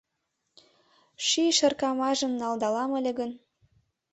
[1.27, 3.31] Ший шыркамажым налдалам ыле гын